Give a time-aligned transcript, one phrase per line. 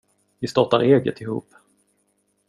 [0.39, 1.53] Vi startar eget ihop.